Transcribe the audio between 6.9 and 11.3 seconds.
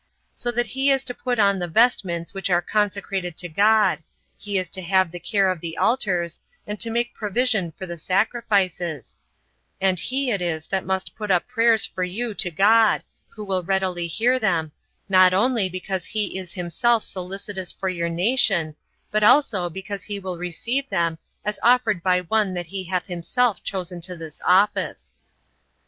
provision for the sacrifices; and he it is that must put